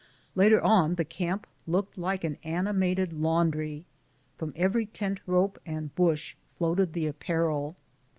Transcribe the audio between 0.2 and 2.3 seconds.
Later on the camp looked like